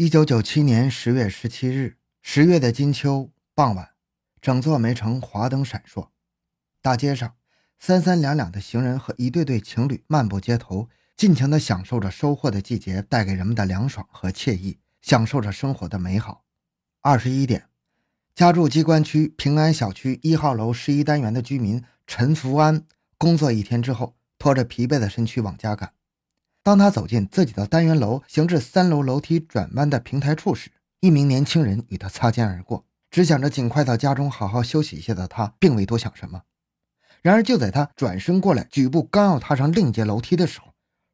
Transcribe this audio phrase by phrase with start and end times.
[0.00, 3.94] 一九九七年十月十七日，十月的金秋傍晚，
[4.40, 6.10] 整座梅城华灯闪烁，
[6.80, 7.34] 大街上
[7.80, 16.44] 三三两两的行人和一对对情侣漫步街头，尽情地享受着收获的季节带给人们的凉爽和惬意，享受着生活的美好。
[17.00, 17.66] 二十一点，
[18.36, 22.84] 家住机关区平安小区一号楼十一单元的居民陈福安，
[23.16, 25.92] 工作一天之后，拖着疲惫的身躯往家赶。
[26.68, 30.70] 当他走进自己的单元楼，行至三楼楼梯转弯的平台处时，
[31.00, 32.84] 一名年轻人与他擦肩而过。
[33.10, 36.42] 只想着尽快到家中好好休息一下的他，并未多想什么。
[37.22, 40.66] 然而，就在他转身过来，举步刚要踏上另一节楼梯的时候，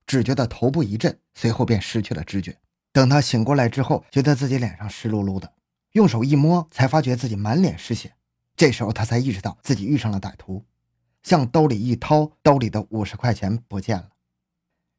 [0.08, 2.58] 只觉得头部一震，随后便失去了知觉。
[2.92, 5.52] 等他醒过来之后，觉得自己脸上湿漉漉的，
[5.92, 8.12] 用手一摸，才发觉自己满脸是血。
[8.56, 10.64] 这时候，他才意识到自己遇上了歹徒，
[11.22, 14.08] 向兜里一掏，兜里的五十块钱不见了。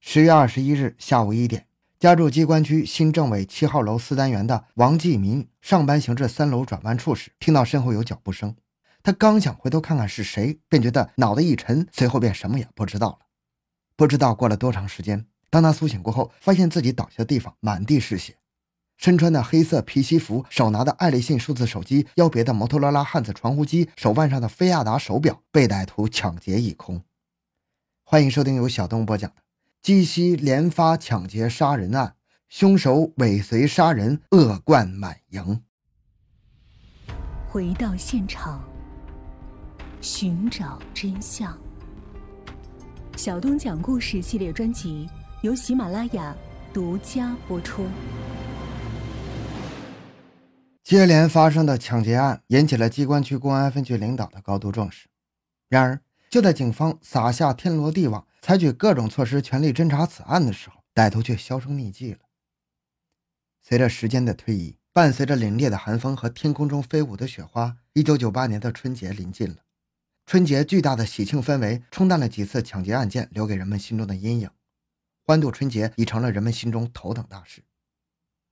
[0.08, 1.66] 十月二十一日下午一点，
[2.00, 8.56] 家住机关区新政委七号楼四单元的王继民上班行至三楼转弯处时，听到身后有脚步声。
[9.02, 13.26] 他刚想回头看看是谁，便觉得脑袋一沉，随后便什么也不知道了。
[13.98, 18.38] 不知道过了多长时间，当他苏醒过后，发现自己倒下的地方满地是血，
[18.98, 27.02] 身穿的黑色皮西服，手拿的爱立信数字手机，腰别的摩托罗拉汉字传呼机，手腕上的菲亚达手表被歹徒抢劫一空。
[28.04, 29.45] 欢迎收听由小东播讲的。
[29.86, 32.16] 鸡西连发抢劫杀人案，
[32.50, 35.62] 凶手尾随杀人，恶贯满盈。
[37.48, 38.68] 回到现场，
[40.02, 41.56] 寻找真相。
[43.16, 45.08] 小东讲故事系列专辑
[45.44, 46.36] 由喜马拉雅
[46.74, 47.86] 独家播出。
[50.84, 55.08] 接连发生的抢劫案引起了机关区公安分局领导的高度重视。
[55.70, 58.26] 然而，就在警方撒下天罗地网。
[58.46, 62.20] 采取各种措施，全力侦查此案的时候，歹徒却销声匿迹了。
[63.64, 69.64] 随着时间的推移，伴随着凛冽的寒风和天空中飞舞的雪花，一九九八年的春节临近了。
[70.28, 74.52] 春节巨大的喜庆氛围冲淡了几次抢劫案件留给人们心中的阴影，
[75.24, 77.64] 欢度春节已成了人们心中头等大事。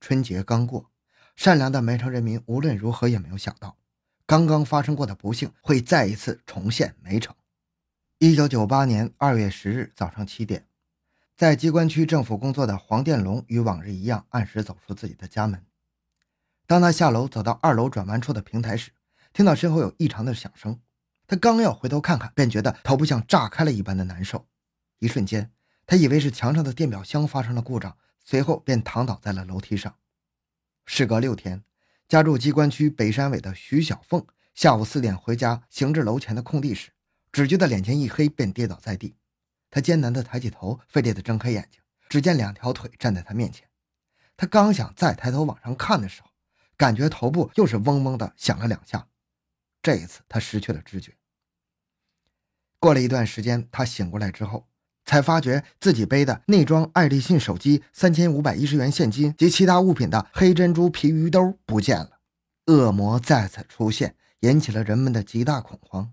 [0.00, 0.90] 春节刚过，
[1.36, 3.78] 善良的梅城人民无论如何也没有想到，
[4.26, 7.32] 刚刚发生过的不幸会再一次重现梅城。
[8.26, 10.66] 一九九八年二月十日早上七点，
[11.36, 15.62] 在机关区政府工作的黄殿龙与往日一样，按时走出自己的家门。
[16.66, 18.92] 当他下楼走到二楼转弯处的平台时，
[19.34, 20.80] 听到身后有异常的响声。
[21.26, 24.48] 他刚要回头看看，便觉得头部像炸开了一般的难受。
[25.00, 25.52] 一瞬间，
[25.86, 29.94] 他以为是墙上的电表箱发生了故障，随后便躺倒在了楼梯上。
[30.86, 31.62] 事隔六天，
[32.08, 36.88] 家住机关区北山尾的徐小凤下午四点回家，行至楼前的空地时。
[37.34, 39.16] 只觉得脸前一黑，便跌倒在地。
[39.68, 43.68] 他艰难地抬起头，费力地睁开眼睛，只见两条腿站在他面前。
[44.36, 46.28] 他刚想再抬头往上看的时候，
[46.76, 49.08] 感觉头部又是嗡嗡的响了两下。
[49.82, 51.12] 这一次，他失去了知觉。
[52.78, 54.68] 过了一段时间，他醒过来之后，
[55.04, 62.20] 才发觉自己背的内装爱立信手机、三千五百一十元现金及其他物品的黑珍珠皮鱼兜不见了。
[62.66, 66.12] 恶魔再次出现，引起了人们的极大恐慌。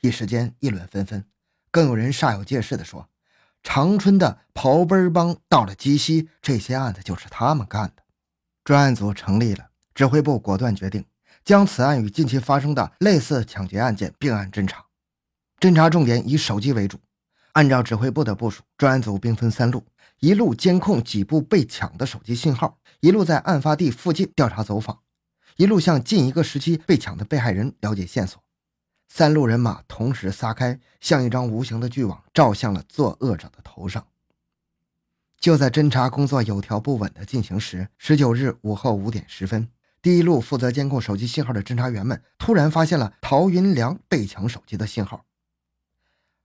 [0.00, 1.24] 一时间议论纷纷，
[1.70, 3.08] 更有人煞有介事地说
[3.62, 8.02] ：“长春的刨奔帮到了鸡西，这些案子就是他们干的。”
[8.64, 11.04] 专案组成立了，指挥部果断决定
[11.44, 14.86] 将此案与近期发生的类似抢劫案件并案侦查，
[15.58, 16.98] 侦查重点以手机为主。
[17.52, 19.84] 按照指挥部的部署，专案组兵分三路：
[20.20, 25.00] 一路监控几部被抢的手机信号，一路在案发地附近调查走访，
[25.56, 28.42] 一路向近一个时期被抢的被害人了解线索。
[29.12, 34.06] 三路人马同时撒开，像一张无形的巨网，照向了作恶者的头上。
[35.40, 39.68] 就在侦查工作有条不紊地进行时，十九日午后五点十分，
[40.00, 45.24] 第一路负责监控手机信号的侦查员们突然发现了陶云良被抢手机的信号，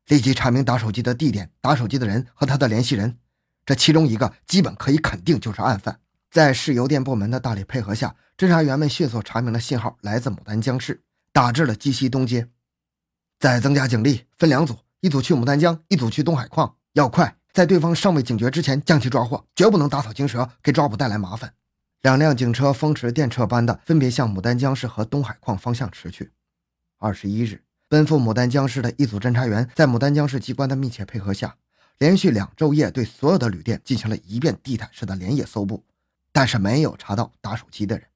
[0.07, 3.19] 立即查明打手机的地点、打手机的人和他的联系人，
[3.63, 5.99] 这其中一个基本可以肯定就是案犯。
[6.31, 12.49] 在市邮电部门的大力配合下，侦查员们迅速查明了信号来自牡丹江市，打至了鸡西东街。
[13.39, 16.75] 再增加警力，分两组，一组去牡丹江，一组去东海矿。
[16.93, 21.53] 要快，在对方尚未警觉之前将其抓获，绝不能打草惊蛇，给抓捕带来麻烦。
[22.01, 26.31] 两辆警车风驰电掣般的分别向牡丹江市和东海矿方向驰去。
[26.99, 31.55] 二十一日，奔赴牡丹江市的一组侦查员在牡丹江市机关的密切配合下，
[31.97, 35.83] 连续两昼夜对所有的旅店进行了一遍地毯式的连夜搜捕，
[36.31, 38.07] 但是没有查到打手机的人。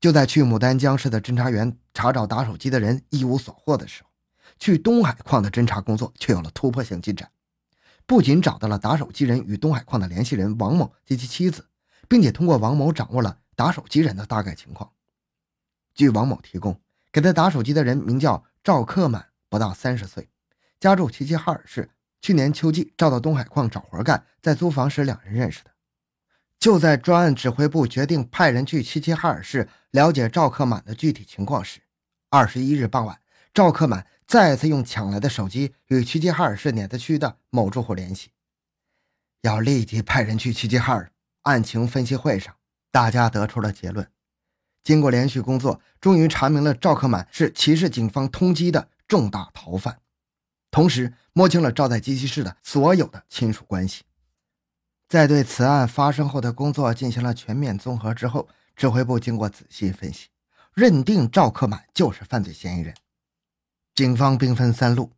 [0.00, 4.08] 就在去牡丹江市的侦查员查找打手机的人一无所获的时候，
[4.58, 7.30] 去东海矿的侦查工作却有了突破性进展。
[8.06, 11.66] 不仅找到了打手机人与东海矿的联系人王某及其妻子，
[12.08, 14.90] 并且通过王某掌握了打手机人的大概情况。
[15.94, 16.80] 据王某提供，
[17.12, 20.28] 给他打手机的人名叫赵克满，不到三十岁，
[20.78, 21.90] 家住齐齐哈尔市。
[22.20, 25.70] 去年秋季，赵到东海矿找活干，在租房时两人认识的。
[26.58, 31.80] 就在专案指挥部决定派人去齐齐哈尔市了解赵克满的具体情况时，
[32.30, 33.20] 二十一日傍晚，
[33.54, 38.30] 赵克满再次用抢来的手机与齐齐哈尔市碾子区的某住户联系，
[39.42, 41.12] 要立即派人去齐齐哈尔。
[41.42, 42.54] 案情分析会上，
[42.90, 44.06] 大家得出了结论：
[44.82, 50.00] 经过连续工作，终于查明了赵克满是齐市警方通缉的重大逃犯，
[50.70, 54.02] 同时摸清了赵在鸡西市的所有的亲属关系。
[55.08, 58.46] 在对此案发生后的工作进行了全面综合之后，
[58.76, 60.26] 指挥部经过仔细分析，
[60.74, 62.94] 认定赵克满就是犯罪嫌疑人。
[63.94, 65.12] 警方兵分三路，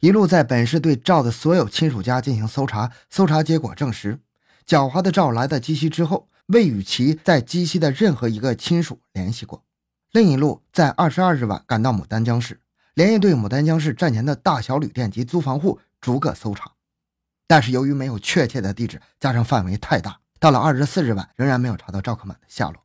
[0.00, 4.18] 一路在本市对赵的所有亲属家进行搜查，搜查结果证实，
[4.66, 9.62] 狡猾的赵来到鸡西之后，未与其在鸡西的任何一个亲属联系过。
[10.10, 12.60] 另一路在二十二日晚赶到牡丹江市，
[12.94, 16.72] 连夜对牡丹江市站前的大小旅店及租房户逐个搜查。
[17.46, 22.84] 但是由于没有确切的地址，加上范围太大，到了二十四日晚，仍然没有查到赵克满的下落。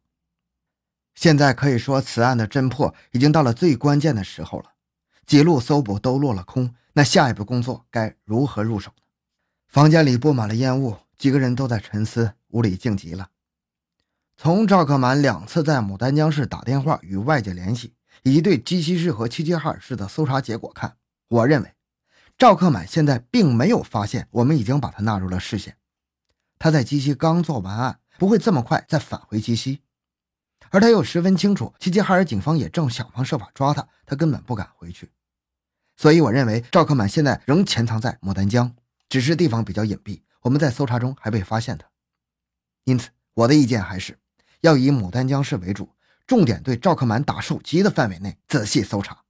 [1.16, 4.72] 现在可以说，此案的侦破已经到了最关键的时候了。
[5.25, 9.04] 几路搜捕都落了空，那下一步工作该如何入手呢？
[9.68, 13.30] 房间里布满了烟雾，几个人都在沉思，屋里静极了。
[14.38, 17.94] 从赵克满两次在牡丹江市打电话与外界联系，
[18.24, 20.98] 以及对鸡西市和齐齐哈尔市的搜查结果看，
[21.28, 21.74] 我认为。
[22.42, 25.78] 赵克满现在并没有发现，我们已经把他纳入了视线。
[26.58, 29.82] 他在鸡西刚做完案，不会这么快再返回鸡西，
[30.72, 35.12] 而他又十分清楚，齐齐哈尔警方也正想方设法抓他，他根本不敢回去。
[35.96, 38.76] 所以，我认为赵克满现在仍潜藏在牡丹江，
[39.08, 41.86] 只是地方比较隐蔽，我们在搜查中还未发现他。
[42.86, 44.18] 因此，我的意见还是
[44.62, 45.94] 要以牡丹江市为主，
[46.26, 49.26] 重点对赵克满打手机的范围内仔细搜查，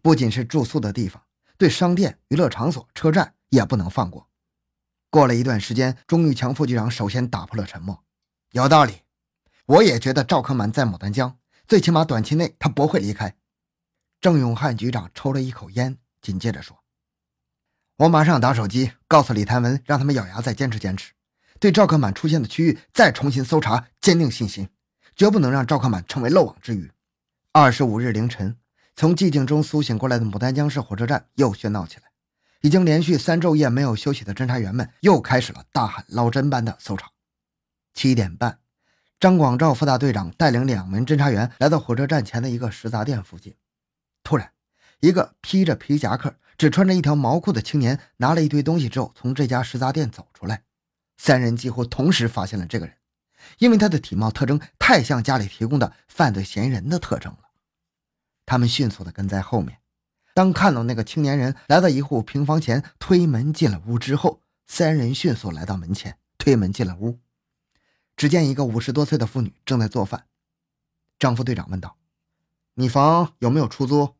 [0.00, 1.22] 不仅是住宿的地方。
[1.58, 4.28] 对商店、娱乐场所、车站也不能放过。
[5.08, 8.04] 过了一段时间，钟玉强副局长首先打破了沉默
[8.52, 9.02] ：“有道理，
[9.64, 13.36] 我也觉得赵克满在牡丹江，最起码短期内他不会离开。”
[14.20, 16.82] 郑永汉局长抽了一口烟，紧接着说
[17.98, 21.12] ：“我马上打手机告诉李谭文，让他们咬牙再坚持坚持，
[21.58, 24.68] 对赵克满出现的区域再重新搜查，坚定信心，
[25.14, 26.90] 绝不能让赵克满成为漏网之鱼。”
[27.52, 28.58] 二十五日凌晨。
[28.98, 32.04] 从寂静中苏醒过来的牡丹江市火车站又喧闹起来，
[32.62, 37.10] 已经连续三昼夜没有休息的侦查员们又开始了大喊捞针般的搜查。
[37.92, 38.58] 七点半，
[39.20, 43.54] 张广照副大队长带领两名侦查员来到火车站前的一个食杂店附近。
[44.24, 44.50] 突然，
[45.00, 50.62] 一个披着皮夹克、只穿着一条毛裤的青年拿了一堆东西之后，从这家食杂店走出来。
[51.18, 52.94] 三人几乎同时发现了这个人，
[53.58, 57.40] 因为他的体貌特征太像家里提供的犯罪嫌疑人的特征了。
[58.46, 59.78] 他们迅速地跟在后面。
[60.32, 67.18] 当看到那个青年人来到一户平房前，推门进了屋之后，三人迅速来到门前，推门进了屋。
[68.16, 70.26] 只见一个五十多岁的妇女正在做饭。
[71.18, 71.96] 张副队长问道
[72.74, 74.14] ：“你房有没有出租？”“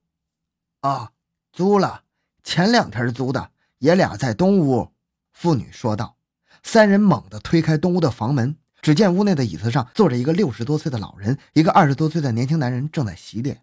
[0.81, 1.13] 啊，
[1.53, 2.03] 租了，
[2.43, 4.93] 前两天租的，爷俩在东屋。”
[5.33, 6.17] 妇女说道。
[6.63, 13.63] 三人猛地推开东屋的房门，只见屋内的椅子上坐着一个六十多岁的老人，一个二十多岁的年轻男人正在洗脸。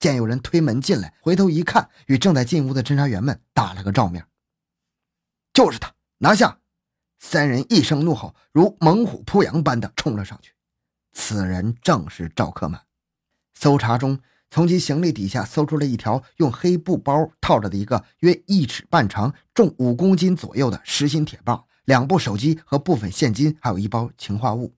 [0.00, 4.26] 见有人推门进来，回头一看，与正在进屋的侦查员们打了个照面。
[5.52, 6.58] 就是他，拿下！
[7.18, 10.54] 三人一声怒吼，如猛虎扑羊般的冲了上去。
[11.12, 12.80] 此人正是赵克满。
[13.52, 24.74] 搜查中，从其行李底下搜出了一条用黑布包套着的一个约一尺半长、重五公斤左右的实心铁棒，两部手机和部分现金，还有一包氰化物。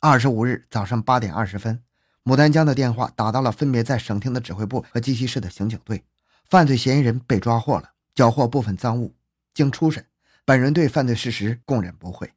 [0.00, 1.84] 二十五日早上八点二十分。
[2.26, 6.02] 牡丹江的电话打到了分别在省厅的指挥部和鸡西市的刑警队，
[6.50, 9.14] 犯罪嫌疑人被抓获了，缴获部分赃物。
[9.54, 10.04] 经初审，
[10.44, 12.32] 本人对犯罪事实供认不讳。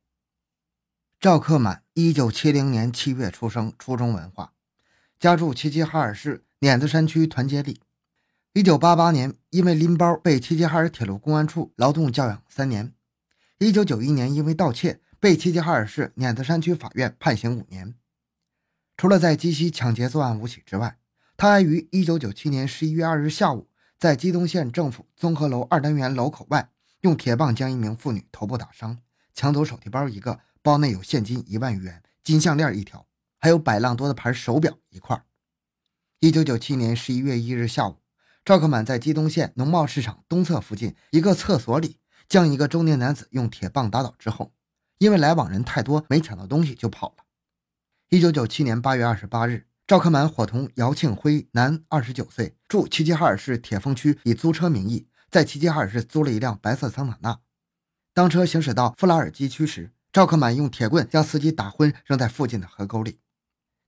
[1.19, 4.53] 赵克满，一九七零年七月出生，初中文化，
[5.19, 7.81] 家住齐齐哈尔市碾子山区团结里。
[8.53, 12.93] 一九八八年因为拎包被齐齐哈尔铁路公安处劳动教养三年。
[13.57, 17.95] 一九九一年因为盗窃被齐齐哈尔市碾子山区法院判刑五年。
[18.99, 20.97] 除了在鸡西抢劫作案五起之外，
[21.37, 28.97] 他还于1997年11月2日下午，在鸡东县政府综合楼二单元楼口外，用铁棒将一名妇女头部打伤，
[29.33, 35.23] 抢走手提包一个，包内有现金一万余元、金项链一条，还有百浪多的牌手表一块。
[36.19, 38.01] 1997年11月1日下午，
[38.43, 41.95] 赵克满在鸡东县农贸市场东侧附近一个厕所里，
[42.27, 44.51] 将一个中年男子用铁棒打倒之后，
[44.97, 47.23] 因为来往人太多，没抢到东西就跑了。
[48.11, 57.37] 一九九七年八月二十八日，赵克满伙同姚庆辉，男，二十九岁，住齐齐哈尔市铁峰区，以租车名义在齐齐哈尔市租了一辆白色桑塔纳。
[58.11, 63.19] 当车行驶到富拉尔基区时，赵克满用铁棍将司机打昏，扔在附近的河沟里。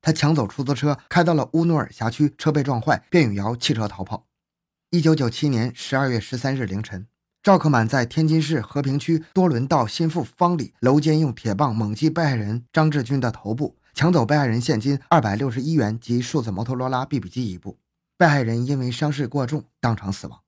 [0.03, 4.27] 他抢走出租车，开到了乌努尔辖区，车被撞坏，便与姚弃车逃跑。
[4.91, 7.07] 一九九七年十二月十三日凌晨。
[7.41, 17.79] 赵克满在天津市和平区多伦道新富坊里楼间用铁棒猛击被害人张志军的头部，抢走被害人现金二百六十一元及数字摩托罗拉 BB 机一部。
[18.17, 20.41] 被害人因为伤势过重，当场死亡。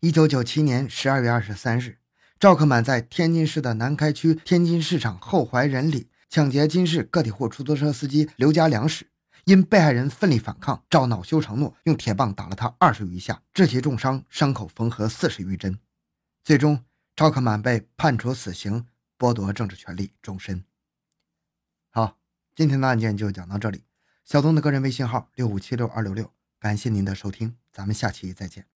[0.00, 1.98] 一九九七年十二月二十三日，
[2.38, 9.06] 赵克满在天津市的南开区天津市场后怀仁里抢劫金市个体户出租车司机刘家良时，
[9.44, 15.78] 因被害人奋力反抗，赵恼羞成怒，用铁棒打了他二十余下，致其重伤，伤口缝合四十余针。
[16.42, 16.84] 最终，
[17.16, 18.86] 赵克满被判处死刑，
[19.18, 20.62] 剥夺政治权利终身。
[22.54, 23.84] 今天的案件就讲到这里。
[24.24, 28.73] 小东的个人微信号六五七六二六六，感谢您的收听，咱们下期再见。